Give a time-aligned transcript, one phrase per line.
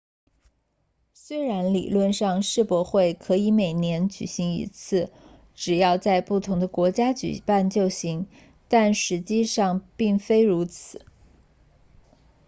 [1.13, 5.11] 虽然理论上世博会可以每年举行一次
[5.53, 8.25] 只要在不同的国家举办就行
[8.67, 11.05] 但实际上并非如此